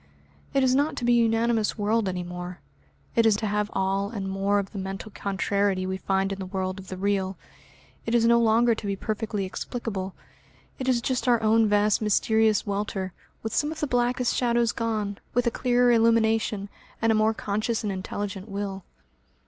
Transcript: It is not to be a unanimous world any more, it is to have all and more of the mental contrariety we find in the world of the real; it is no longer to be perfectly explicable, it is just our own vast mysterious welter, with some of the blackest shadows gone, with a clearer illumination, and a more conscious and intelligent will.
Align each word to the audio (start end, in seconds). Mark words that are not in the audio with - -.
It 0.55 0.63
is 0.63 0.73
not 0.73 0.95
to 0.95 1.05
be 1.05 1.19
a 1.19 1.23
unanimous 1.25 1.77
world 1.77 2.09
any 2.09 2.23
more, 2.23 2.59
it 3.15 3.23
is 3.27 3.35
to 3.35 3.45
have 3.45 3.69
all 3.71 4.09
and 4.09 4.27
more 4.27 4.57
of 4.57 4.71
the 4.71 4.79
mental 4.79 5.11
contrariety 5.13 5.85
we 5.85 5.97
find 5.97 6.31
in 6.33 6.39
the 6.39 6.47
world 6.47 6.79
of 6.79 6.87
the 6.87 6.97
real; 6.97 7.37
it 8.07 8.15
is 8.15 8.25
no 8.25 8.39
longer 8.39 8.73
to 8.73 8.87
be 8.87 8.95
perfectly 8.95 9.45
explicable, 9.45 10.15
it 10.79 10.89
is 10.89 11.01
just 11.01 11.27
our 11.27 11.39
own 11.43 11.69
vast 11.69 12.01
mysterious 12.01 12.65
welter, 12.65 13.13
with 13.43 13.53
some 13.53 13.71
of 13.71 13.79
the 13.79 13.85
blackest 13.85 14.33
shadows 14.35 14.71
gone, 14.71 15.19
with 15.35 15.45
a 15.45 15.51
clearer 15.51 15.91
illumination, 15.91 16.67
and 16.99 17.11
a 17.11 17.13
more 17.13 17.35
conscious 17.35 17.83
and 17.83 17.91
intelligent 17.93 18.49
will. 18.49 18.83